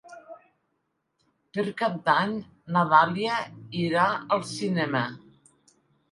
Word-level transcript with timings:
Per 1.57 1.65
Cap 1.81 1.99
d'Any 2.07 2.31
na 2.77 2.83
Dàlia 2.93 3.35
irà 3.81 4.07
al 4.37 4.41
cinema. 4.53 5.03